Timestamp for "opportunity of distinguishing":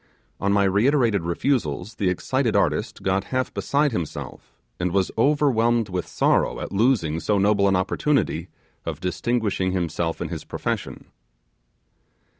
7.75-9.73